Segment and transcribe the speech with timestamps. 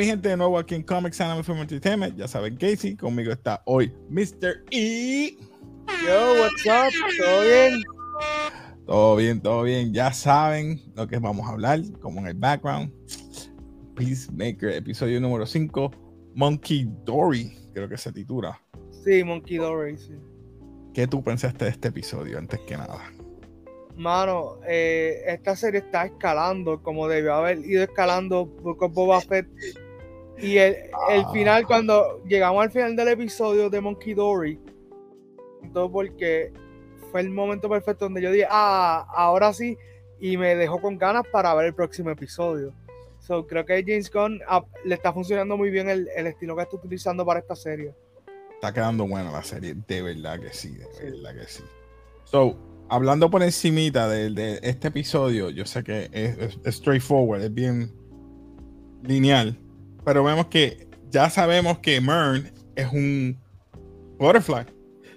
[0.00, 2.16] Mi gente, de nuevo aquí en Comics Anime Film Entertainment.
[2.16, 4.64] Ya saben, Casey, conmigo está hoy Mr.
[4.70, 5.36] E.
[6.06, 6.90] Yo, what's up?
[7.18, 7.82] ¿Todo bien?
[8.86, 9.92] Todo bien, todo bien.
[9.92, 12.90] Ya saben lo que vamos a hablar, como en el background.
[13.94, 15.90] Peacemaker, episodio número 5.
[16.34, 18.58] Monkey Dory, creo que se titula.
[19.04, 20.14] Sí, Monkey Dory, sí.
[20.94, 23.12] ¿Qué tú pensaste de este episodio, antes que nada?
[23.96, 29.46] Mano, eh, esta serie está escalando como debió haber ido escalando con Boba Fett.
[30.42, 30.74] Y el,
[31.10, 31.30] el Ah.
[31.32, 34.58] final, cuando llegamos al final del episodio de Monkey Dory,
[35.72, 36.52] todo porque
[37.10, 39.76] fue el momento perfecto donde yo dije, ah, ahora sí,
[40.18, 42.72] y me dejó con ganas para ver el próximo episodio.
[43.18, 46.62] So, creo que James Gunn ah, le está funcionando muy bien el, el estilo que
[46.62, 47.94] está utilizando para esta serie.
[48.54, 51.04] Está quedando buena la serie, de verdad que sí, de Sí.
[51.04, 51.62] verdad que sí.
[52.24, 52.56] So,
[52.88, 57.52] hablando por encimita de, de este episodio, yo sé que es, es- es straightforward, es
[57.54, 57.92] bien
[59.02, 59.58] lineal,
[60.04, 63.38] pero vemos que ya sabemos que Mern es un
[64.18, 64.64] butterfly,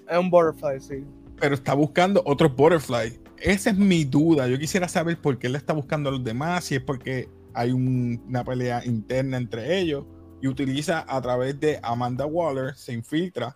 [0.10, 1.04] Es un butterfly, sí.
[1.40, 3.20] pero está buscando otros butterfly.
[3.38, 4.48] Esa es mi duda.
[4.48, 7.72] Yo quisiera saber por qué él está buscando a los demás, si es porque hay
[7.72, 10.06] un- una pelea interna entre ellos
[10.42, 13.54] y utiliza a través de Amanda Waller, se infiltra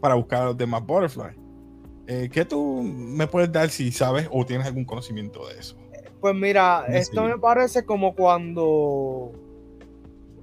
[0.00, 1.36] para buscar a los demás butterfly.
[2.06, 5.76] Eh, ¿Qué tú me puedes dar si sabes o tienes algún conocimiento de eso?
[6.20, 9.32] Pues mira, esto me parece como cuando.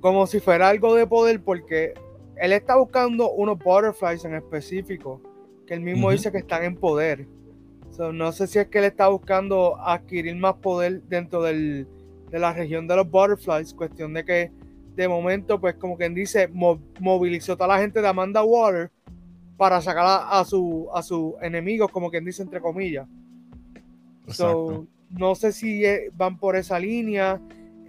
[0.04, 1.94] Como si fuera algo de poder, porque
[2.36, 5.22] él está buscando unos butterflies en específico,
[5.66, 7.26] que él mismo dice que están en poder.
[7.90, 11.88] So, no sé si es que él está buscando adquirir más poder dentro del-
[12.30, 14.52] de la región de los butterflies, cuestión de que
[14.94, 18.92] de momento, pues como quien dice, mo- movilizó a toda la gente de Amanda Water
[19.56, 23.08] para sacar a, a su, a sus enemigos, como quien dice, entre comillas.
[24.27, 27.39] So, no sé si eh, van por esa línea.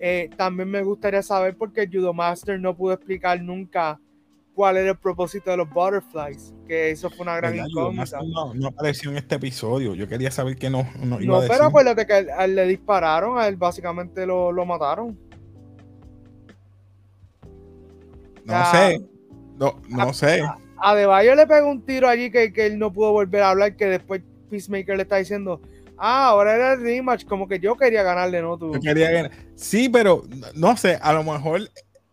[0.06, 3.98] Eh, también me gustaría saber porque el Judo Master no pudo explicar nunca
[4.52, 8.18] cuál era el propósito de los butterflies, que eso fue una gran incógnita.
[8.22, 9.94] no, no apareció en este episodio.
[9.94, 11.56] Yo quería saber que no, no iba No, a decir.
[11.56, 15.18] pero acuérdate que a él, a le dispararon, a él básicamente lo, lo mataron.
[18.44, 19.00] no sé.
[19.58, 20.42] No, no sé.
[20.76, 23.74] A Debayo le pegó un tiro allí que, que él no pudo volver a hablar,
[23.74, 24.20] que después
[24.50, 25.62] Peacemaker le está diciendo,
[26.04, 28.58] ah, ahora era el rematch, como que yo quería ganarle, ¿no?
[28.58, 28.74] Tú.
[28.74, 29.30] Yo quería ganar.
[29.54, 30.22] Sí, pero
[30.54, 31.62] no- sé, a lo mejor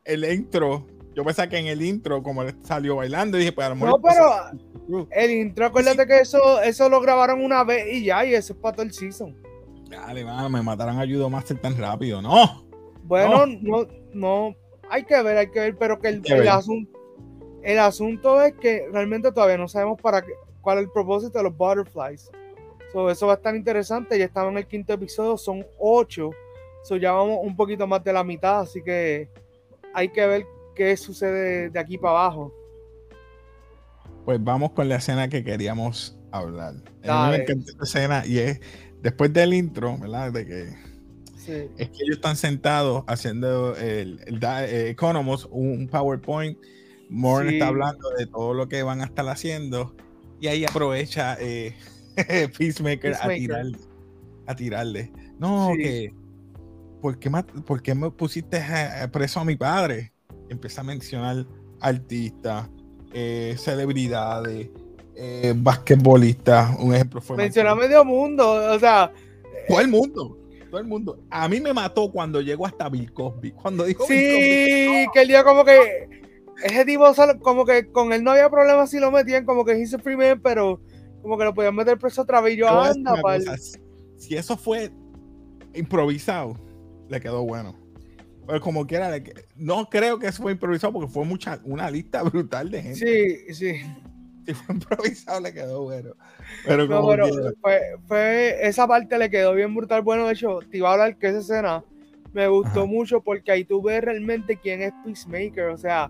[0.06, 3.72] el intro, yo pensaba que en el intro, como él salió bailando, dije, pues a
[3.72, 3.90] lo mejor.
[3.90, 8.34] No, pero el intro, acuérdate que eso, eso lo grabaron una vez y ya, y
[8.34, 9.36] eso es para todo el season.
[9.90, 12.22] Dale, mano, me mataron a Judo Master tan rápido.
[12.22, 12.66] No.
[13.04, 14.56] Bueno, no, no,
[14.90, 16.48] hay que ver, hay que ver, pero que el, ver.
[17.64, 20.32] el asunto es que realmente todavía no sabemos para qué,
[20.62, 22.32] cuál es el propósito de los butterflies.
[22.92, 26.32] So, eso va a estar interesante, ya estamos en el quinto episodio, son ocho,
[26.84, 29.30] so, ya vamos un poquito más de la mitad, así que
[29.94, 32.54] hay que ver qué sucede de aquí para abajo.
[34.26, 36.74] Pues vamos con la escena que queríamos hablar.
[36.74, 37.38] A mí Dale.
[37.38, 38.60] me encanta esta escena y es
[39.02, 40.32] después del intro, ¿verdad?
[40.32, 40.92] De que
[41.38, 46.58] Sí, es que ellos están sentados haciendo el, el eh, Economos, un PowerPoint.
[47.10, 47.56] Morn Sí.
[47.56, 49.94] está hablando de todo lo que van a estar haciendo
[50.40, 51.76] y ahí aprovecha eh,
[52.58, 53.78] Peacemaker, A, tirarle,
[54.48, 55.12] a tirarle.
[55.40, 55.82] No, Sí.
[55.84, 56.14] que
[57.02, 58.62] ¿por qué, mat- por qué me pusiste
[59.12, 60.12] preso a mi padre?
[60.50, 61.46] Empieza a mencionar
[61.80, 62.70] artistas,
[63.14, 64.70] eh, celebridades,
[65.16, 66.78] eh, basquetbolistas.
[66.80, 69.12] Un ejemplo fue menciona medio mundo, o sea,
[69.68, 70.38] todo el mundo.
[70.70, 71.20] Todo el mundo.
[71.30, 73.52] A mí me mató cuando llegó hasta Bill Cosby.
[73.52, 76.08] Cuando dijo Bill Sí, que el día como que
[76.64, 79.78] ese tipo solo- como que con él no había problema si lo metían, como que
[79.80, 80.80] hizo man, pero
[81.22, 82.54] como que lo podían meter preso otra vez.
[82.56, 83.44] Y yo, anda, pal.
[83.46, 83.58] cosa,
[84.18, 84.92] si- eso fue
[85.74, 86.56] improvisado,
[87.10, 87.76] le quedó bueno.
[88.48, 89.12] Pero como quiera,
[89.56, 93.46] no creo que eso fue improvisado porque fue mucha, una lista brutal de gente.
[93.48, 93.82] Sí, sí.
[94.46, 96.14] Si fue improvisado, le quedó bueno.
[96.66, 97.28] Pero No, como pero
[97.62, 100.02] fue, fue- esa parte le quedó bien brutal.
[100.02, 101.84] Bueno, de hecho, te iba a hablar que esa escena
[102.34, 102.86] me gustó Ajá.
[102.86, 105.66] mucho porque ahí tú ves realmente quién es Peacemaker.
[105.66, 106.10] O sea,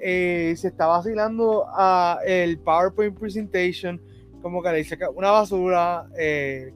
[0.00, 4.00] eh, se está vacilando a el PowerPoint presentation,
[4.42, 6.06] como que le dice que una basura.
[6.18, 6.72] eh,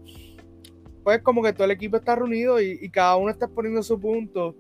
[1.06, 4.56] pues como que todo el equipo está reunido y, cada uno está poniendo su punto.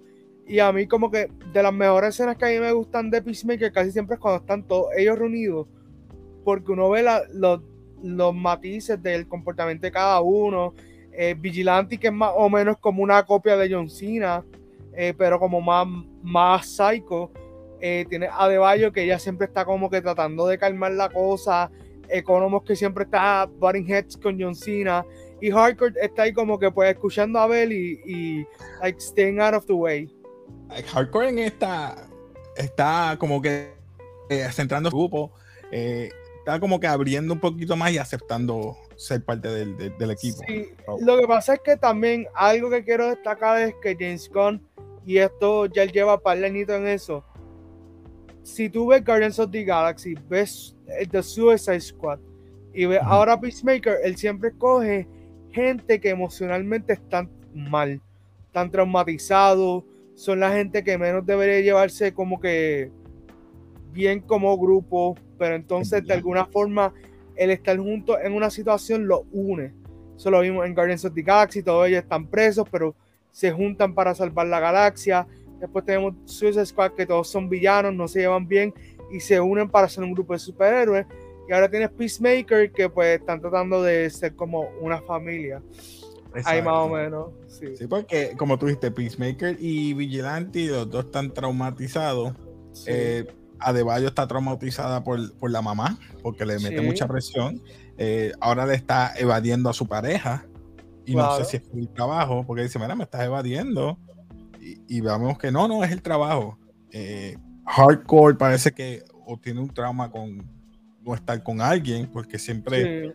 [0.46, 3.20] Y a mí como que de las mejores escenas que a mí me gustan de
[3.20, 5.66] Peacemaker casi siempre es cuando están todos ellos reunidos.
[6.44, 7.62] Porque uno ve los,
[8.00, 10.72] los matices del comportamiento de cada uno.
[11.10, 14.44] Eh, Vigilante que es más o menos como una copia de John Cena,
[14.94, 15.88] eh, pero como más,
[16.22, 17.32] más psycho.
[17.80, 21.72] Tiene a Deballo que ella siempre está como que tratando de calmar la cosa.
[22.08, 25.04] Economos que siempre está butting heads con John Cena.
[25.40, 28.46] Y Hardcore está ahí como que pues escuchando a Bell y, y
[28.80, 30.12] like staying out of the way.
[30.92, 32.08] Hardcore en esta
[32.56, 33.74] está como que
[34.28, 35.32] eh, centrando su grupo,
[35.70, 40.38] eh, está como que abriendo un poquito más y aceptando ser parte del, del, equipo.
[40.48, 40.68] Sí,
[41.00, 44.66] lo que pasa es que también algo que quiero destacar es que James Gunn,
[45.04, 47.24] y esto ya lleva par de en eso,
[48.46, 50.76] si tú ves Guardians of the Galaxy, ves
[51.10, 52.20] The Suicide Squad
[52.72, 55.08] y ves ahora Peacemaker, él siempre coge
[55.50, 58.00] gente que emocionalmente están mal,
[58.46, 59.82] están traumatizados,
[60.14, 62.92] son la gente que menos debería llevarse como que
[63.92, 66.94] bien como grupo, pero entonces de alguna forma
[67.34, 69.74] el estar juntos en una situación lo une.
[70.16, 72.94] Eso lo vimos en Guardians of the Galaxy, todos ellos están presos, pero
[73.32, 75.26] se juntan para salvar la galaxia.
[75.60, 78.74] Después tenemos Suicide Squad, que todos son villanos, no se llevan bien
[79.10, 81.06] y se unen para ser un grupo de superhéroes.
[81.48, 85.62] Y ahora tienes Peacemaker, que pues están tratando de ser como una familia.
[86.44, 87.30] Ahí más o menos.
[87.48, 87.86] Sí.
[87.88, 92.34] porque como tú dijiste, Peacemaker y Vigilante, los dos están traumatizados.
[92.86, 93.26] Eh,
[93.58, 95.18] Adebayo está traumatizada por,
[95.50, 97.62] la mamá, porque le mete mucha presión.
[97.96, 100.44] Eh, ahora le está evadiendo a su pareja.
[101.06, 103.96] Y no sé si es el trabajo, porque dice, mira, me estás evadiendo.
[104.88, 106.58] Y, vemos que no, no, es el trabajo.
[106.90, 107.36] Eh,
[107.66, 110.44] hardcore parece que o tiene un trauma con
[111.02, 113.14] no estar con alguien, porque siempre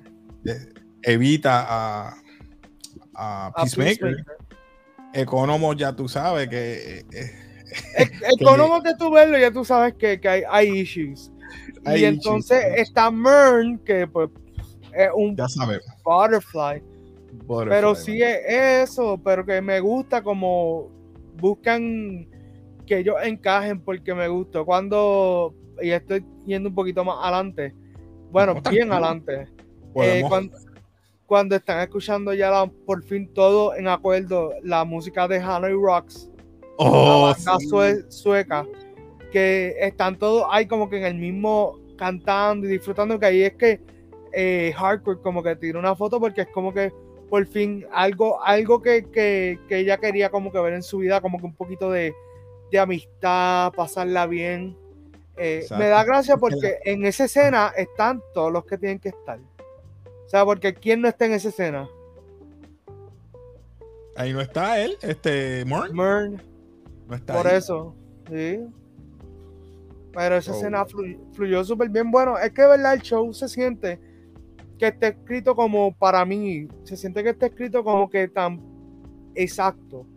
[1.03, 2.15] evita a,
[3.15, 4.23] a, Peacemaker.
[5.13, 7.05] Economo ya tú sabes que...
[7.11, 7.31] Eh,
[8.39, 11.31] Economo que tú verlo, ya tú sabes que, que hay, issues.
[11.85, 14.29] y entonces está Mern, que pues
[14.93, 15.35] es un
[16.03, 16.81] butterfly.
[17.47, 21.00] Pero sí es eso, pero que me gusta como
[21.35, 22.27] buscan
[22.85, 24.63] que ellos encajen porque me gusta.
[24.63, 27.73] Cuando, y estoy yendo un poquito más adelante,
[28.31, 29.47] bueno, bien adelante,
[29.95, 30.23] eh,
[31.25, 36.29] cuando, están escuchando ya por fin todo en acuerdo la música de Hanoi Rocks,
[36.77, 37.33] oh,
[38.09, 38.65] sueca,
[39.31, 43.53] que están todos ahí como que en el mismo cantando y disfrutando, que ahí es
[43.53, 43.81] que
[44.33, 46.91] eh, Hardcore como que tira una foto porque es como que
[47.31, 51.39] por fin algo, algo que, que, ella quería como que ver en su vida, como
[51.39, 52.13] que un poquito de,
[52.69, 54.75] de amistad, pasarla bien.
[55.37, 59.39] Eh, me da gracia porque en esa escena están todos los que tienen que estar.
[59.39, 61.87] O sea, porque ¿quién no está en esa escena?
[64.17, 66.43] Ahí no está él, este, Mern.
[67.07, 67.95] No está Por eso,
[68.29, 68.59] sí.
[70.13, 70.55] Pero esa oh.
[70.55, 70.85] escena
[71.31, 72.11] fluyó súper bien.
[72.11, 74.01] Bueno, es que verdad el show se siente
[74.81, 78.59] que esté escrito como para mí, se siente que esté escrito como que tan
[79.35, 80.07] exacto.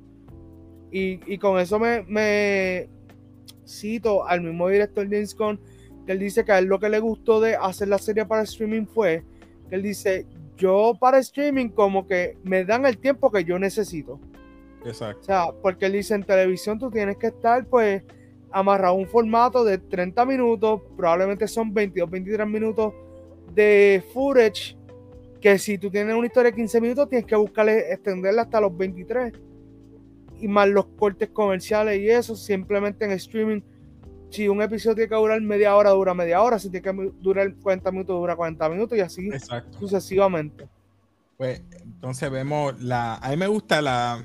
[0.91, 2.89] Y, con eso me,
[3.67, 5.61] cito al mismo director James Gunn,
[6.07, 8.43] que él dice que a él lo que le gustó de hacer la serie para
[8.45, 9.23] streaming fue
[9.69, 10.27] que él dice,
[10.57, 14.19] yo para streaming como que me dan el tiempo que yo necesito.
[14.87, 15.21] Exacto.
[15.21, 18.03] O sea, porque él dice en televisión tú tienes que estar pues
[18.51, 22.95] amarrado a un formato de 30 minutos, probablemente son 22, 23 minutos
[23.55, 24.77] de footage
[25.41, 28.77] que si tú tienes una historia de 15 minutos tienes que buscarle extenderla hasta los
[28.77, 29.33] 23
[30.41, 33.61] y más los cortes comerciales y eso simplemente en streaming.
[34.31, 36.59] Si un episodio tiene que durar media hora dura media hora.
[36.59, 39.31] Si tiene que durar 40 minutos dura 40 minutos y así
[39.79, 40.67] sucesivamente.
[41.37, 44.25] Pues entonces vemos la a mí me gusta la,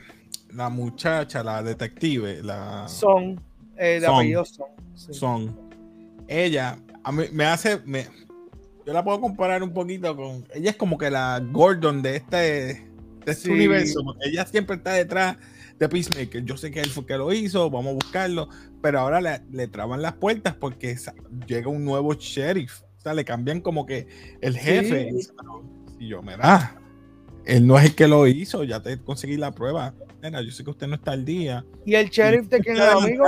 [0.53, 3.41] la muchacha la detective la son
[3.77, 4.05] eh, de
[4.45, 5.69] son, son, son.
[6.27, 8.07] Ella a mí me hace me,
[8.86, 10.45] yo la puedo comparar un poquito con.
[10.53, 12.83] Ella es como que la Gordon de este, de
[13.31, 15.38] este universo, ella siempre está detrás
[15.77, 16.43] de Peacemaker.
[16.43, 18.50] Yo sé que él fue que lo hizo, vamos a buscarlo,
[18.81, 20.98] pero ahora le, le traban las puertas porque
[21.48, 22.81] llega un nuevo sheriff.
[22.98, 24.07] O sea, le cambian como que
[24.41, 25.09] el jefe.
[26.00, 26.75] Y yo, mira,
[27.45, 29.93] él no es el que lo hizo, ya te conseguí la prueba.
[30.21, 31.65] Mira, yo sé que usted no está al día.
[31.86, 33.25] ¿Y el sheriff de quién es amigo?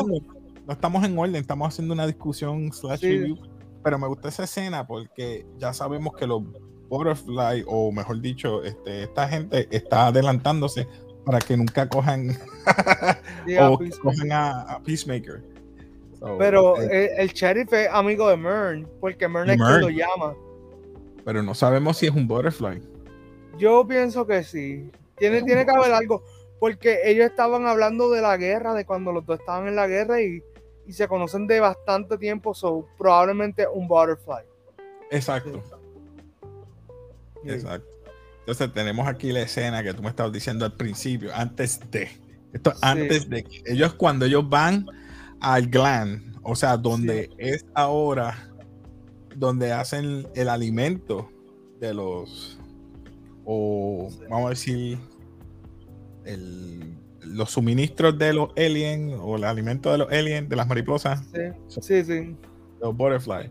[0.68, 3.51] No estamos en orden, estamos haciendo una discusión slash review
[3.84, 6.44] pero me gusta esa escena porque ya sabemos que los
[6.90, 10.88] Butterfly, o mejor dicho, este, esta gente está adelantándose
[11.26, 12.38] para que nunca cojan
[13.62, 15.42] o cojan a, Peacemaker.
[16.38, 20.36] pero eh, el, sheriff es amigo de Mern, porque Mern es quien lo llama.
[21.24, 22.82] Pero no sabemos si es un Butterfly.
[23.58, 24.90] Yo pienso que sí.
[25.18, 26.24] Tiene, tiene que haber algo.
[26.60, 30.22] Porque ellos estaban hablando de la guerra, de cuando los dos estaban en la guerra
[30.22, 30.44] y
[30.86, 34.44] y se conocen de bastante tiempo, son probablemente un butterfly.
[35.10, 35.62] Exacto.
[37.46, 37.88] Exacto.
[38.40, 42.10] Entonces tenemos aquí la escena que tú me estabas diciendo al principio, antes de.
[42.54, 44.86] Esto antes de que ellos cuando ellos van
[45.40, 48.52] al gland, o sea, donde es ahora
[49.36, 51.30] donde hacen el alimento
[51.80, 52.60] de los
[53.46, 55.00] o vamos a decir
[56.26, 61.22] el los suministros de los aliens o el alimento de los aliens, de las mariposas.
[61.68, 62.36] Sí, sí, sí.
[62.82, 63.50] Los butterflies.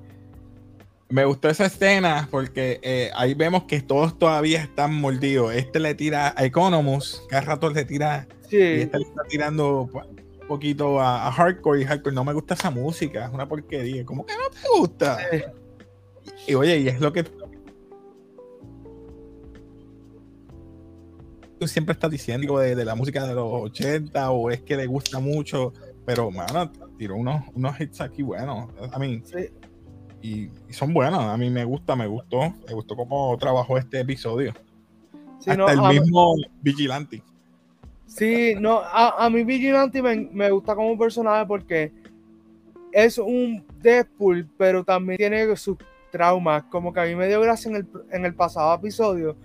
[1.08, 5.52] Me gustó esa escena porque eh, ahí vemos que todos todavía están mordidos.
[5.54, 8.28] Este le tira a Economus, cada rato le tira.
[8.48, 8.56] Sí.
[8.56, 12.14] Y este le está tirando un poquito a, Hardcore y Hardcore.
[12.14, 14.04] No me gusta esa música, es una porquería.
[14.04, 15.18] ¿Cómo que no te gusta?
[16.46, 17.24] Y, oye, y es lo que
[21.60, 24.86] tú siempre estás diciendo de, de, la música de los 80 o es que le
[24.86, 25.72] gusta mucho,
[26.04, 28.70] pero mano, tiró unos, unos hits aquí buenos.
[28.90, 29.50] A mí, sí
[30.22, 31.20] y, son buenas.
[31.20, 32.54] A mí me gusta, me gustó.
[32.66, 34.52] Me gustó cómo trabajó este episodio.
[35.46, 37.22] Hasta el mismo Vigilante.
[38.06, 41.92] Sí, no, a, a mí Vigilante me, gusta como personaje porque
[42.92, 45.78] es un Deadpool, pero también tiene sus
[46.10, 46.64] traumas.
[46.64, 49.36] Como que a mí me dio gracia en el, en el pasado episodio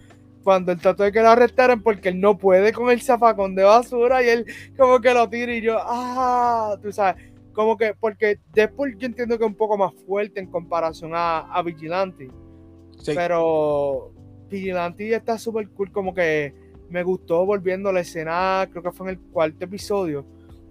[0.45, 3.63] cuando él trató de que lo arrestaran porque él no puede con el zafacón de
[3.63, 4.45] basura y él
[4.77, 9.39] como que lo tira y yo, ah, tú sabes como que, porque después yo entiendo
[9.39, 12.29] que es un poco más fuerte en comparación a, a Vigilante.
[13.05, 14.11] Pero
[14.49, 16.53] Vigilante está súper cool, como que
[16.89, 20.25] me gustó volviendo a la escena, creo que fue en el cuarto episodio,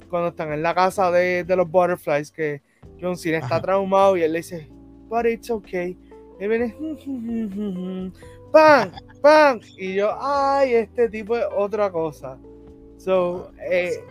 [0.09, 2.63] cuando están en la casa de, de los Butterflies, que
[3.01, 4.69] John Cena está traumado y él le dice,
[5.09, 5.99] but it's okay.
[6.39, 6.75] Y viene,
[8.55, 8.93] ¡pam!
[9.21, 9.61] ¡pam!
[9.77, 12.39] Y yo, ay, este tipo es otra cosa.
[12.97, 14.03] So, eh,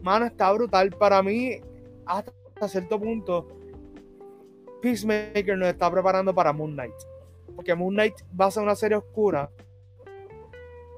[0.00, 0.90] mano, está brutal.
[0.90, 1.60] Para mí,
[2.06, 3.48] hasta cierto punto,
[4.80, 6.94] Peacemaker nos está preparando para Moon Knight.
[7.56, 9.50] Porque Moon Knight va a ser una serie oscura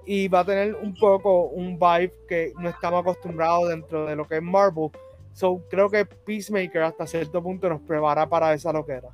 [0.05, 4.27] y va a tener un poco un vibe que no estamos acostumbrados dentro de lo
[4.27, 4.91] que es Marvel.
[5.33, 9.09] So, creo que Peacemaker hasta cierto punto nos prepara para esa loquera.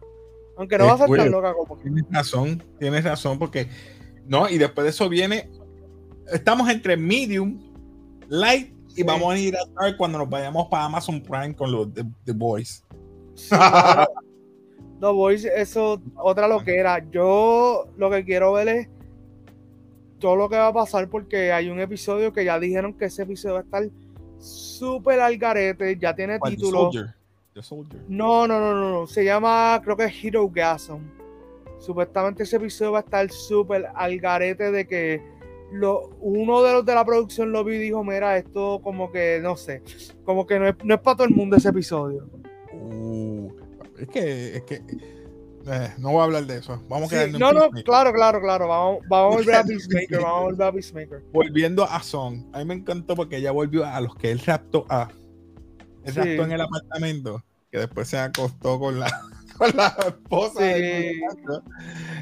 [0.57, 3.69] Aunque no va a ser tan loca como Tienes razón, tienes razón, porque
[4.27, 5.51] no, y después de eso viene.
[6.33, 7.59] Estamos entre medium,
[8.29, 11.89] light y vamos a ir a estar cuando nos vayamos para Amazon Prime con los
[11.93, 12.85] The, Boys.
[15.01, 17.05] The Boys, eso, otra lo que era.
[17.11, 18.89] Yo lo que quiero ver es
[20.19, 23.23] todo lo que va a pasar porque hay un episodio que ya dijeron que ese
[23.23, 23.83] episodio va a estar
[24.39, 26.91] súper al garete, ya tiene título.
[27.55, 28.03] The Soldier.
[28.09, 31.01] No, no, no, no, no, se llama, creo que es Hero Gasm.
[31.79, 35.33] Supuestamente ese episodio va a estar súper al garete de que
[36.21, 39.57] uno de los de la producción lo vi y dijo, mira, esto como que, no
[39.57, 39.83] sé,
[40.25, 42.29] como que no es, no es para todo el mundo ese episodio.
[42.73, 43.51] Uh,
[43.99, 44.83] es que, es que
[45.67, 46.83] eh, no voy a hablar de eso.
[46.89, 48.69] Vamos a No, no, claro, claro, claro.
[48.69, 50.21] Vamos, vamos a volver a Peacemaker.
[50.21, 51.23] vamos a volver a Peacemaker.
[51.33, 54.87] Volviendo a Son, a mí me encantó porque ella volvió a los que él raptó
[54.89, 55.11] a.
[56.05, 59.07] Él raptó en el apartamento, que después se acostó con la
[59.59, 60.77] con la esposa.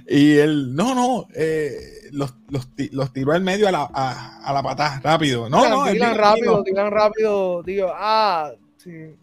[0.08, 4.52] Y él, no, no, eh, los, los, los, tiró al medio a la, a, a
[4.52, 5.48] la patada, rápido.
[5.48, 9.16] No, no, tiran rápido, tiran rápido, digo, ah, sí.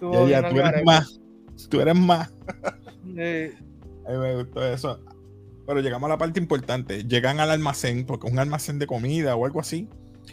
[0.00, 1.20] Ya, ya, tú eres más,
[1.68, 2.32] tú eres más.
[3.04, 3.52] Sí.
[4.08, 5.00] A mí me gustó eso.
[5.66, 7.04] Pero llegamos a la parte importante.
[7.04, 9.86] Llegan al almacén, porque es un almacén de comida o algo así.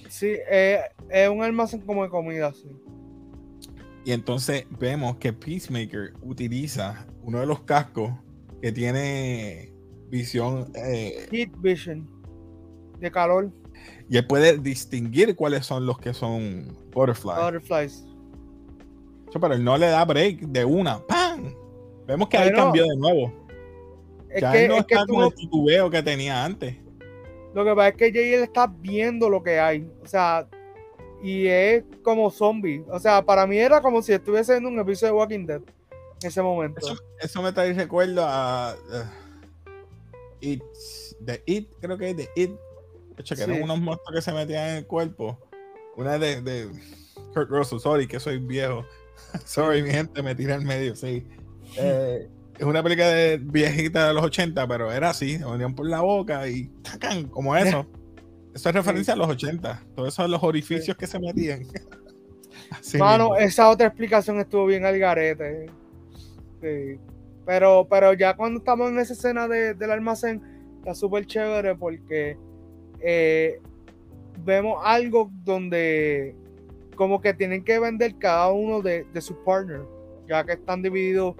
[0.09, 2.69] Sí, eh, es un almacén como de comida, sí.
[4.05, 8.11] Y entonces vemos que Peacemaker utiliza uno de los cascos
[8.61, 9.73] que tiene
[10.09, 10.71] visión.
[10.75, 12.07] Eh, Heat Vision.
[12.99, 13.51] De calor.
[14.07, 17.37] Y él puede distinguir cuáles son los que son butterflies.
[17.37, 18.05] Butterflies.
[19.33, 21.05] Pero él no le da break de una.
[21.07, 21.53] ¡Pam!
[22.07, 23.33] Vemos que ahí cambió de nuevo.
[24.29, 26.77] Es ya que, él no está con el titubeo que tenía antes.
[27.55, 29.89] Lo que pasa es que Jay está viendo lo que hay.
[30.03, 30.45] O sea,
[31.23, 32.83] y es como zombie.
[32.89, 35.61] O sea, para mí era como si estuviese en un episodio de Walking Dead
[36.21, 36.81] en ese momento.
[37.21, 38.75] Eso, me trae recuerdo a
[40.41, 40.61] It,
[41.21, 42.51] de It, creo que es de It.
[42.51, 45.39] De hecho, que eran unos monstruos que se metían en el cuerpo.
[45.95, 46.69] Una de, de
[47.33, 48.85] Kurt Russell, sorry, que soy viejo.
[49.45, 51.25] sorry, mi gente, me tira en medio, sí.
[51.77, 55.87] Eh, es una película de viejita de los 80, pero era así, se venían por
[55.87, 57.85] la boca y tacan, como eso.
[58.53, 59.83] Eso es referencia a los 80.
[59.97, 61.67] Todos esos los orificios que se metían.
[62.97, 65.65] Mano, esa otra explicación estuvo bien al garete.
[66.61, 66.97] Sí.
[67.45, 70.41] Pero, pero ya cuando estamos en esa escena del almacén,
[70.77, 72.37] está súper chévere porque
[73.01, 73.59] eh,
[74.45, 76.33] vemos algo donde
[76.95, 79.83] como que tienen que vender cada uno de, de sus partners,
[80.29, 81.35] ya que están divididos.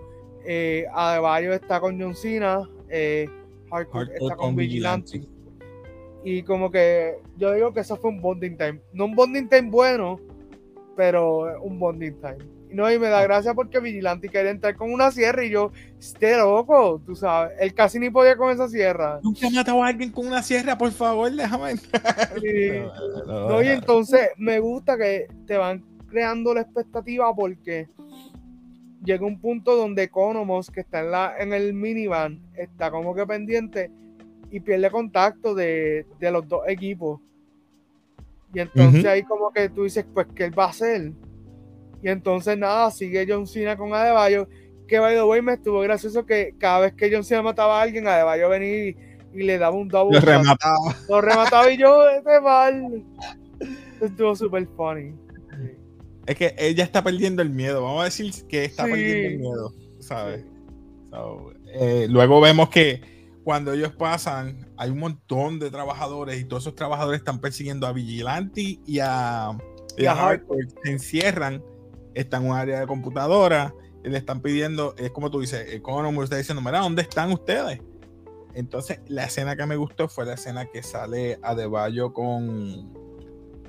[0.45, 3.27] Eh, a varios está con John Cena, eh,
[3.71, 5.23] Hardcore, está con, Vigilante.
[6.23, 8.81] Y como que yo digo que eso fue un bonding time.
[8.93, 10.19] No un bonding time bueno,
[10.95, 12.55] pero un bonding time.
[12.75, 16.35] No, y me da gracia porque Vigilante quería entrar con una sierra y yo, esté
[16.35, 17.53] loco, tú sabes.
[17.59, 19.19] Él casi ni podía con esa sierra.
[19.23, 22.33] Nunca matado a alguien con una sierra, por favor, déjame entrar.
[23.27, 27.87] No, y entonces me gusta que te van creando la expectativa porque
[29.05, 33.25] llega un punto donde Economos, que está en, la, en el minivan, está como que
[33.25, 33.91] pendiente
[34.51, 37.21] y pierde contacto de, de los dos equipos.
[38.53, 41.11] Y entonces ahí como que tú dices, pues, ¿qué él va a hacer?
[42.01, 44.47] Y entonces nada, sigue John Cena con Adebayo,
[44.87, 47.81] que by the way me estuvo gracioso que cada vez que John Cena mataba a
[47.81, 48.97] alguien, Adebayo venía y,
[49.33, 50.19] y le daba un double.
[50.19, 50.95] Lo remataba.
[51.09, 53.03] Lo remataba y yo, este mal.
[53.99, 55.13] Estuvo súper funny.
[56.25, 57.83] Es que ella está perdiendo el miedo.
[57.83, 60.45] Vamos a decir que está perdiendo el miedo, ¿sabes?
[61.73, 63.01] Eh, luego vemos que
[63.43, 67.93] cuando ellos pasan, hay un montón de trabajadores y todos esos trabajadores están persiguiendo a
[67.93, 69.51] Vigilante y a,
[69.97, 70.41] y a
[70.83, 71.63] Se encierran,
[72.15, 76.23] están en un área de computadora y le están pidiendo, es como tú dices, Economy
[76.23, 77.79] está diciendo, mira, ¿dónde están ustedes?
[78.55, 82.93] Entonces, la escena que me gustó fue la escena que sale a Deballo con,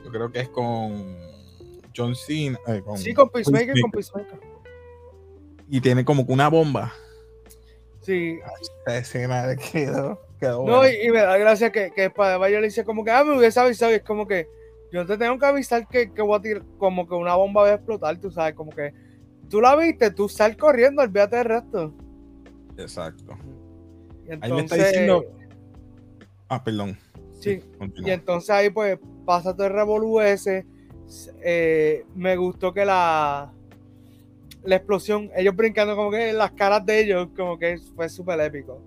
[0.05, 1.17] yo creo que es con
[1.97, 2.59] John Cena.
[2.67, 4.41] Eh, sí, con Peacemaker, con Peacemaker.
[5.69, 6.93] Y tiene como que una bomba.
[8.01, 8.39] Sí.
[8.61, 10.21] Esta escena quedó.
[10.39, 13.37] quedó no, y, me da gracia que, que para le dice como que, ah, me
[13.37, 13.93] hubiese avisado.
[13.93, 14.49] Y es como que
[14.93, 17.69] yo te tengo que avisar que, que voy a tirar, como que una bomba va
[17.69, 18.95] a explotar, tú sabes, como que
[19.51, 21.95] tú la viste, tú sal corriendo, olvídate del resto.
[22.77, 23.37] Exacto.
[24.29, 25.25] Y entonces, ahí me está diciendo.
[26.49, 26.99] Ah, perdón.
[27.41, 27.63] Sí.
[27.97, 30.65] y entonces ahí pues pasa todo el revolú ese
[31.43, 33.53] eh, me gustó que la,
[34.65, 38.81] la explosión, ellos brincando como que las caras de ellos, como que fue súper épico.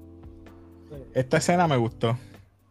[1.13, 2.17] Esta escena me gustó.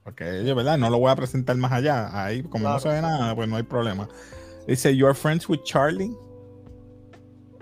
[0.05, 0.78] Porque yo, ¿verdad?
[0.78, 2.25] No lo voy a presentar más allá.
[2.25, 4.09] Ahí, como no se ve nada, pues no hay problema.
[4.66, 6.16] Dice, You're friends with Charlie.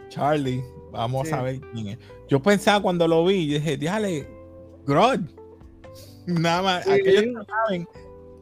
[0.09, 1.99] Charlie, vamos a ver quién es.
[2.29, 4.29] Yo pensaba cuando lo vi, dije, déjale,
[4.87, 5.21] Grod.
[6.27, 7.89] Nada más, aquellos no saben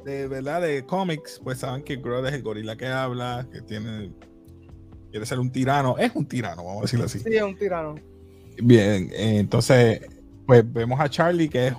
[0.04, 4.12] de verdad de cómics, pues saben que Grodd es el gorila que habla, que tiene
[5.10, 7.20] quiere ser un tirano, es un tirano, vamos a decirlo así.
[7.20, 7.94] Sí, es un tirano.
[8.60, 10.00] Bien, eh, entonces,
[10.44, 11.74] pues vemos a Charlie que es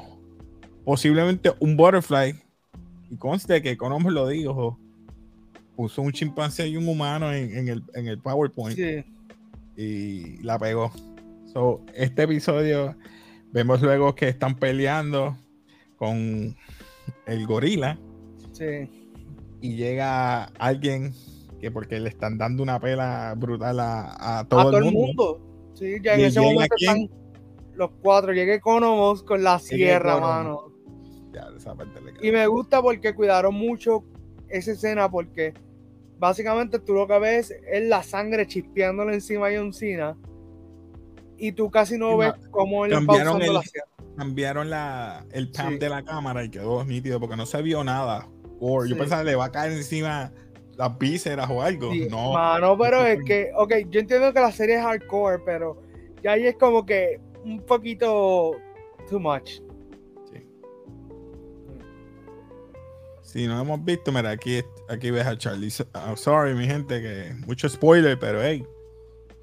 [0.86, 2.34] posiblemente un butterfly.
[3.10, 4.80] Y conste que Economos lo dijo,
[5.76, 8.78] puso un chimpancé y un humano en, el, en el PowerPoint.
[8.78, 9.04] Sí.
[9.76, 10.94] Y la pegó.
[11.52, 12.96] So, este episodio
[13.52, 15.38] vemos luego que están peleando
[15.98, 16.56] con
[17.26, 18.00] el gorila
[19.62, 21.14] y llega alguien
[21.60, 25.42] que porque le están dando una pela brutal a, todo, el, mundo.
[25.74, 27.10] Sí, ya en ese momento están
[27.74, 28.34] los cuatro.
[28.34, 30.72] Llega Economos con la sierra, mano.
[32.22, 34.04] y me gusta porque cuidaron mucho
[34.48, 35.54] esa escena porque
[36.20, 40.16] básicamente tú lo que ves es la sangre chispeándole encima a John Cena
[41.38, 43.90] y tú casi no ves cómo él cambiaron el, la sierra.
[44.16, 48.30] Cambiaron la, el pan de la cámara y quedó nítido porque no se vio nada
[48.60, 50.32] yo pensaba que le va a caer encima
[50.78, 51.92] las vísceras o algo.
[52.10, 52.34] no.
[52.34, 55.82] Mano, pero es que, ok, yo entiendo que la serie es hardcore, pero
[56.24, 58.56] ya ahí es como que un poquito
[59.10, 59.62] too much.
[60.32, 60.48] Sí.
[63.22, 65.72] Si no hemos visto, mira, aquí, aquí ves a Charlie.
[65.94, 68.66] Ah, sorry, mi gente, que mucho spoiler, pero hey,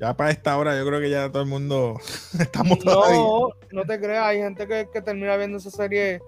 [0.00, 1.96] ya para esta hora yo creo que ya todo el mundo
[2.38, 6.20] estamos No, no te creas, hay gente que, termina viendo esa serie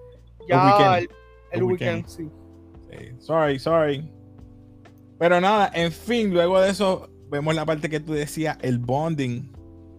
[0.47, 0.99] ya
[1.51, 2.29] el weekend sí.
[3.19, 4.11] Sorry, sorry.
[5.17, 9.51] Pero nada, en fin, luego de eso vemos la parte que tú decías, el bonding.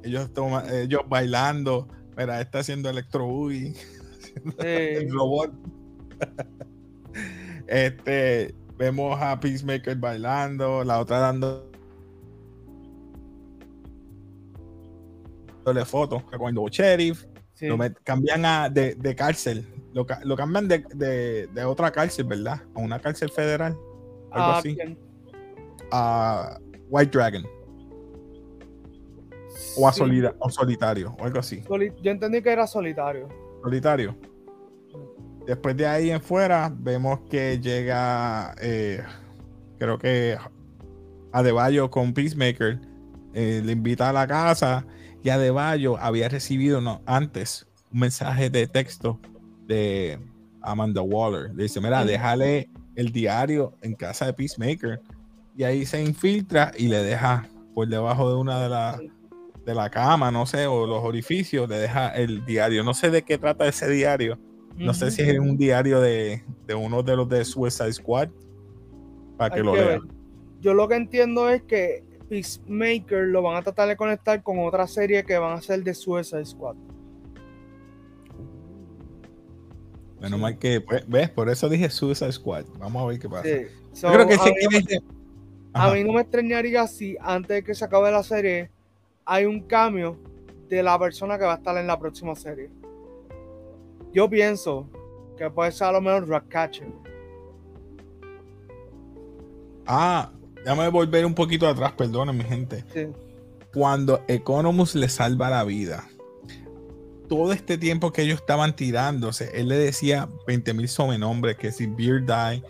[0.03, 0.31] Ellos,
[0.73, 1.89] ellos bailando.
[2.17, 3.75] Mira, está haciendo electro boogie.
[4.59, 5.53] el robot.
[7.67, 11.71] este, vemos a Peacemaker bailando, la otra dando
[15.85, 17.25] fotos cuando sheriff
[17.61, 19.67] lo cambian a, de, de cárcel
[20.25, 22.61] lo, cambian de, otra cárcel, ¿verdad?
[22.75, 23.73] A una cárcel federal.
[24.31, 24.77] Algo ah, así.
[25.91, 26.59] A
[26.91, 27.47] White Dragon.
[29.79, 31.63] O a, solitario, o algo así.
[32.03, 33.29] yo entendí que era solitario.
[33.63, 34.15] Solitario.
[35.47, 39.03] Después de ahí en fuera, vemos que llega, eh,
[39.79, 40.37] creo que
[41.33, 42.81] Adebayo con Peacemaker,
[43.33, 44.85] eh, le invita a la casa
[45.23, 49.21] y Adebayo había recibido no, antes un mensaje de texto
[49.67, 50.19] de
[50.63, 51.55] Amanda Waller.
[51.55, 55.01] Le dice, mira, déjale el diario en casa de Peacemaker.
[55.57, 59.01] Y ahí se infiltra y le deja por debajo de una de las
[59.67, 62.85] de la cama, no sé, o los orificios, le deja el diario.
[62.85, 64.39] No sé de qué trata ese diario.
[64.77, 66.43] No sé si es un diario de,
[66.77, 68.29] uno de los de Suicide Squad.
[69.37, 70.03] Para que lo vean.
[70.61, 74.87] Yo lo que entiendo es que Peacemaker lo van a tratar de conectar con otra
[74.87, 76.77] serie que van a ser de Suicide Squad.
[80.27, 81.31] Menos mal que, pues, ¿ves?
[81.31, 82.65] Por eso dije Suicide Squad.
[82.79, 83.43] Vamos a ver qué pasa.
[83.45, 83.67] Sí.
[83.93, 84.99] So, Yo creo que a sí mí- que
[85.73, 88.71] A mí no me extrañaría si antes de que se acabe la serie
[89.25, 90.17] hay un cambio
[90.69, 92.71] de la persona que va a estar en la próxima serie.
[94.13, 94.89] Yo pienso
[95.37, 96.89] que puede ser a lo mejor Ratcatcher.
[99.87, 100.31] Ah,
[100.65, 102.85] déjame volver un poquito atrás, perdón, mi gente.
[102.93, 103.07] Sí.
[103.73, 106.05] Cuando Economus le salva la vida,
[107.29, 111.87] todo este tiempo que ellos estaban tirándose, él le decía 20 mil sobrenombres, que si
[111.87, 112.63] Beard Die,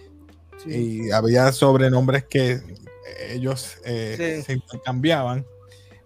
[0.58, 1.02] sí.
[1.06, 2.60] y había sobrenombres que
[3.30, 4.42] ellos eh, Sí.
[4.44, 5.44] se intercambiaban.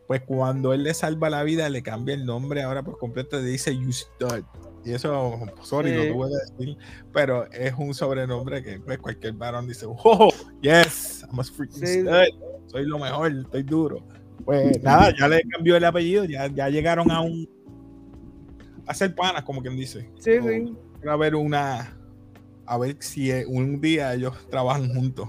[0.06, 3.44] Pues cuando él le salva la vida, le cambia el nombre ahora por completo, le
[3.46, 4.42] dice You Stud.
[4.84, 5.96] Y eso, sorry, Sí.
[5.96, 6.76] lo tuve que decir,
[7.12, 10.30] pero es un sobrenombre que pues, cualquier varón dice, oh,
[10.62, 12.06] yes, I'm a freaking
[12.66, 14.02] soy lo mejor, estoy duro.
[14.44, 17.48] Pues nada, ya le cambió el apellido, ya, ya llegaron a un
[18.90, 20.10] a ser panas, como quien dice.
[20.18, 20.76] Sí, O- sí.
[21.08, 21.96] a ver una
[22.66, 25.28] a ver si eh, un día ellos trabajan juntos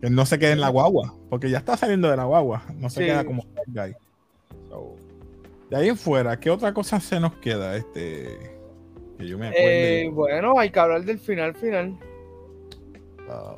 [0.00, 2.90] que no se quede en la guagua porque ya está saliendo de la guagua no
[2.90, 3.06] se Sí.
[3.06, 3.94] queda como guy.
[4.68, 4.96] So,
[5.70, 8.56] de ahí en fuera qué otra cosa se nos queda este
[9.18, 11.96] que yo me Eh, bueno, hay que hablar del final final.
[13.28, 13.54] Ah,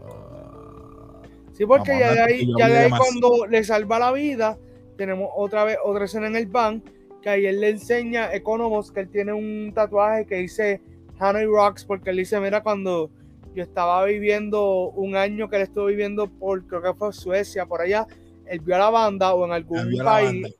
[1.52, 4.58] Sí, porque ya de ahí, ya de ahí cuando le salva la vida,
[4.96, 6.82] tenemos otra vez otra escena en el van,
[7.24, 10.82] que ahí él le enseña Economos que él tiene un tatuaje que dice
[11.18, 13.10] Hanoi Rocks, porque él dice, mira, cuando
[13.54, 17.80] yo estaba viviendo un año que él estuvo viviendo por, creo que fue Suecia, por
[17.80, 18.06] allá,
[18.46, 20.54] él vio a la banda o en algún vio a la país,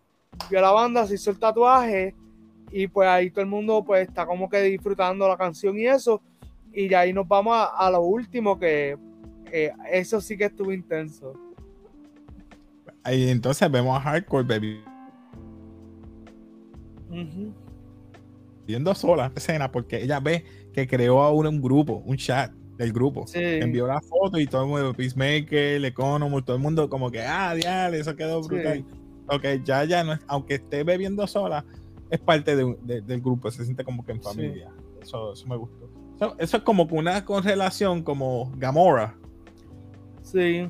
[0.49, 2.15] vio a la banda, se hizo el tatuaje
[2.73, 6.23] y pues ahí todo el mundo pues está como que disfrutando la canción y eso,
[6.73, 8.97] y de ahí nos vamos a, a lo último que
[9.53, 11.35] eh, eso sí que estuvo intenso.
[13.03, 14.94] ahí entonces vemos a Hardcore Baby
[17.11, 17.53] Ujú.
[18.67, 22.93] viendo sola la escena porque ella ve que creó ahora un grupo un chat del
[22.93, 23.39] grupo Sí.
[23.41, 27.55] envió la foto y todo el mundo, Peacemaker, Economos, todo el mundo como que, ah,
[27.55, 28.49] diale, eso quedó Sí.
[28.49, 28.85] brutal.
[29.29, 31.65] Ok, ya, ya, no es, aunque esté bebiendo sola,
[32.11, 34.29] es parte de de- del grupo, se siente como que en Sí.
[34.29, 34.73] familia.
[35.01, 35.89] Eso, eso me gustó.
[36.17, 39.15] Eso, eso es como que una correlación como Gamora,
[40.23, 40.69] Sí.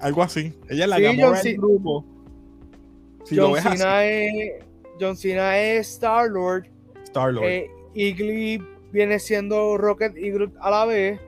[0.00, 0.52] algo así.
[0.68, 2.04] Ella es la Sí, Gamora del grupo.
[3.24, 4.64] Si lo John Cena es
[5.00, 6.66] John Cena es Star Lord.
[7.04, 7.44] Star-Lord.
[7.46, 11.20] Eh, Eagly viene siendo Rocket y Groot a la vez.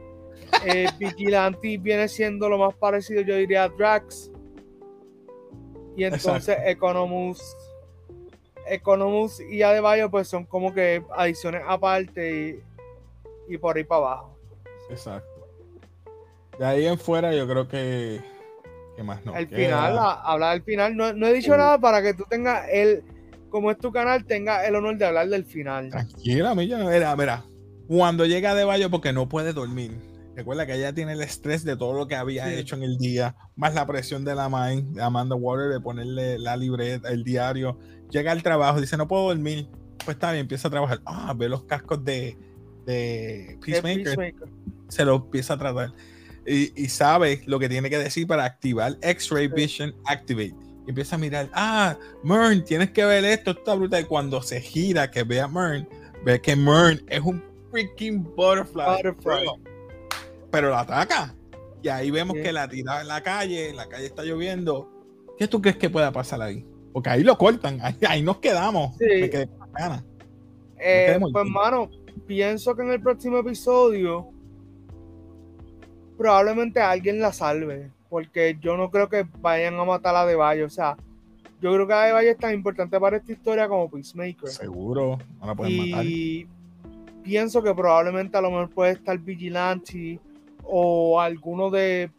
[0.64, 4.30] Eh, Vigilante viene siendo lo más parecido, yo diría, a Drax.
[5.96, 7.42] Y entonces Economus.
[8.66, 12.62] Economus y Adebayo pues son como que adiciones aparte
[13.48, 14.36] y, y por ahí para abajo.
[14.90, 15.28] Exacto.
[16.58, 18.20] De ahí en fuera yo creo que...
[18.96, 19.32] ¿Qué más no?
[19.32, 19.46] queda?
[19.46, 20.96] final, a- hablar del final.
[20.96, 21.56] No, no he dicho Uh.
[21.56, 23.02] nada para que tú tengas el,
[23.50, 25.90] como es tu canal, tenga el honor de hablar del final.
[25.90, 26.78] Tranquila, milla.
[26.78, 27.44] Mira, mira.
[27.86, 29.92] Cuando llega de Bayo porque no puede dormir.
[30.36, 32.54] Recuerda que ella tiene el estrés de todo lo que había Sí.
[32.54, 36.38] hecho en el día, más la presión de la mind, de Amanda Water, de ponerle
[36.38, 37.78] la libreta, el diario.
[38.10, 39.68] Llega al trabajo, dice, no puedo dormir.
[40.04, 41.00] Pues está bien, empieza a trabajar.
[41.04, 42.38] Ah, ve los cascos de,
[42.86, 44.48] de Peacemaker, Peacemaker.
[44.88, 45.92] se los empieza a tratar.
[46.46, 49.54] Y, y sabe lo que tiene que decir para activar X-Ray Sí.
[49.54, 50.54] Vision Activate.
[50.86, 54.02] Y empieza a mirar, ah, Mern, tienes que ver esto, está brutal.
[54.02, 55.88] Y cuando se gira, que ve a Mern,
[56.24, 59.02] ve que Mern es un freaking butterfly.
[60.50, 61.34] Pero la ataca.
[61.82, 64.90] Y ahí vemos que la tira en la calle, en la calle está lloviendo.
[65.38, 66.66] ¿Qué tú crees que pueda pasar ahí?
[66.92, 68.96] Porque ahí lo cortan, ahí, ahí nos quedamos.
[68.98, 69.06] Sí.
[69.06, 70.04] Me quedé con ganas.
[70.78, 71.52] Eh, pues, bien.
[71.52, 71.90] mano,
[72.26, 74.30] pienso que en el próximo episodio
[76.18, 77.90] probablemente alguien la salve.
[78.10, 80.66] Porque yo no creo que vayan a matar a Debayo.
[80.66, 80.96] O sea,
[81.62, 84.48] yo creo que Debayo es tan importante para esta historia como Peacemaker.
[84.50, 86.04] Seguro, no la pueden matar.
[86.04, 86.46] Y
[87.22, 90.18] pienso que probablemente a lo mejor puede estar Vigilante
[90.64, 92.10] o alguno de,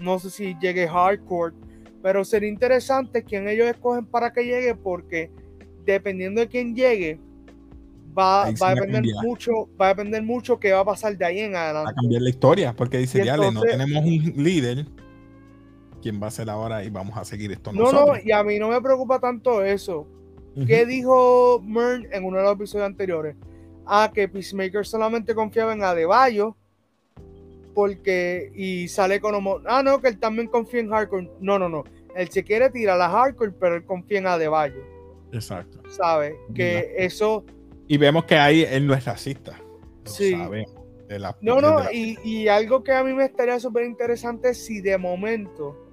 [0.00, 1.54] no sé si llegue Hardcore,
[2.02, 5.30] pero sería interesante quién ellos escogen para que llegue porque
[5.84, 7.18] dependiendo de quién llegue,
[8.16, 9.24] va, va a va a depender cambiar.
[9.24, 11.94] mucho, va a depender mucho qué va a pasar de ahí en a adelante.
[11.94, 14.86] cambiar la historia, porque dice, Y diale, no entonces- tenemos un líder.
[16.02, 16.84] ¿Quién va a ser ahora?
[16.84, 18.18] Y vamos a seguir esto No, no, nosotros.
[18.24, 20.06] y a mí no me preocupa tanto eso.
[20.66, 23.36] ¿Qué dijo Mern en uno de los episodios anteriores?
[23.86, 26.56] Ah, que Peacemaker solamente confiaba en Adebayo.
[27.74, 31.30] Porque, y sale como, ah, no, que él también confía en Hardcore.
[31.40, 31.84] No, no, no.
[32.16, 34.82] Él se quiere tirar a Hardcore, pero él confía en Adebayo.
[35.32, 35.78] Exacto.
[35.88, 36.36] ¿Sabe?
[36.54, 37.44] Que eso,
[37.86, 39.60] Y vemos que ahí él no es racista.
[40.04, 40.32] Lo Sí.
[40.32, 40.74] sabemos,
[41.06, 44.50] de la- no, no, la- y, y algo que a mí me estaría súper interesante
[44.50, 45.87] es si de momento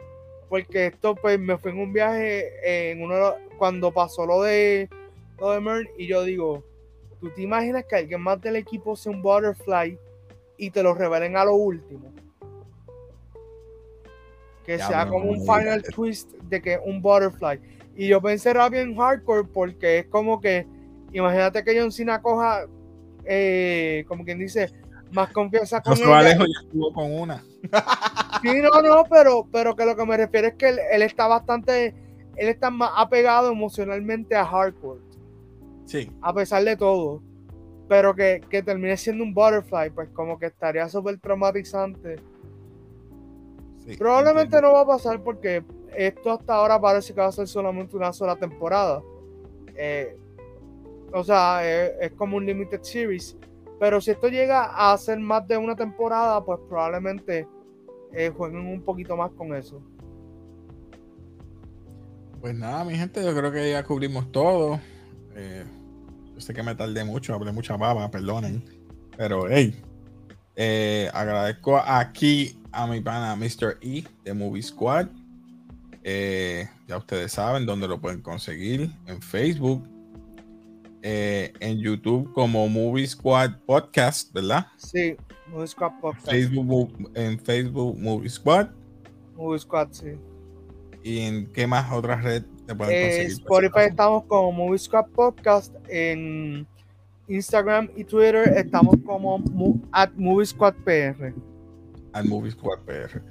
[0.50, 4.90] porque esto pues me fue en un viaje en uno cuando pasó lo de
[5.40, 6.64] lo de Mern y yo digo,
[7.20, 9.98] ¿tú te imaginas que alguien más del equipo sea un butterfly
[10.58, 12.14] y te lo revelen a lo último?
[14.66, 17.60] Que sea como un final twist de que un butterfly.
[17.96, 20.66] Y yo pensé rápido en hardcore porque es como que,
[21.12, 22.66] imagínate que John Cena coja,
[23.26, 24.72] eh, como quien dice,
[25.16, 26.38] más confianza con él.
[26.38, 27.44] ya estuvo con una.
[28.42, 31.96] sí, no, no, pero, pero que lo que me refiero es que él, está bastante,
[32.36, 35.02] él está más apegado emocionalmente a hardcore.
[35.86, 36.12] Sí.
[36.22, 37.24] A pesar de todo.
[37.88, 42.18] Pero que, termine siendo un butterfly, pues como que estaría súper traumatizante.
[43.98, 45.64] Probablemente no va a pasar porque
[45.96, 49.04] esto hasta ahora parece que va a ser solamente una sola temporada.
[49.76, 50.18] Eh,
[51.14, 53.38] o sea, es como un limited series.
[53.80, 57.48] Pero si esto llega a ser más de una temporada, pues probablemente
[58.14, 59.82] eh, jueguen un poquito más con eso.
[62.40, 64.80] Pues nada, mi gente, yo creo que ya cubrimos todo.
[65.36, 65.66] Eh,
[66.34, 68.64] yo sé que me tardé mucho, hablé mucha baba, perdonen.
[69.18, 69.76] Pero hey,
[70.56, 73.78] eh, agradezco aquí a mi pana Mr.
[73.82, 75.08] E de Movie Squad.
[76.88, 79.84] ya ustedes saben dónde lo pueden conseguir en Facebook,
[81.08, 84.66] eh, en YouTube como Movie Squad Podcast, ¿verdad?
[84.76, 85.16] Sí,
[85.52, 86.28] Movie Squad Podcast.
[86.28, 88.70] Facebook, en Facebook Movie Squad.
[89.36, 90.14] Movie Squad, sí.
[91.04, 93.32] ¿Y en qué más otras redes te pueden eh, conseguir?
[93.34, 95.76] Spotify estamos como Movie Squad Podcast.
[95.90, 96.66] En
[97.28, 99.44] Instagram y Twitter estamos como
[99.92, 101.36] at Movie Squad PR.
[102.14, 103.22] At Movie Squad PR.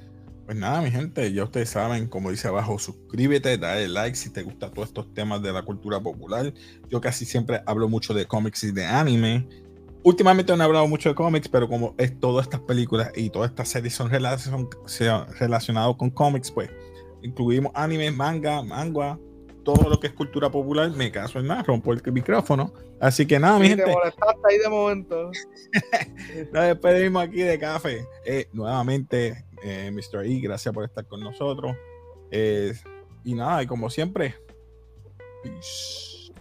[0.45, 4.43] Pues nada, mi gente, ya ustedes saben, como dice abajo, suscríbete, dale like si te
[4.43, 6.53] gustan todos estos temas de la cultura popular.
[6.91, 9.49] Yo casi siempre hablo mucho de cómics y de anime.
[10.03, 13.51] Últimamente no he hablado mucho de cómics, pero como es todas estas películas y todas
[13.51, 16.69] estas series son, relacionadas con cómics, pues
[17.23, 19.19] incluimos anime, manga, manga,
[19.65, 20.91] todo lo que es cultura popular.
[20.91, 22.71] Me caso en nada, rompo el micrófono.
[23.01, 23.85] Así que nada, mi gente.
[23.85, 25.31] Te ahí de momento.
[26.53, 28.07] Nos despedimos aquí de café.
[28.27, 30.25] Eh, nuevamente, eh, Mr.
[30.25, 30.41] E.
[30.41, 31.77] Gracias por estar con nosotros.
[32.31, 32.73] Eh,
[33.25, 34.35] y nada, y como siempre,
[35.43, 36.33] peace.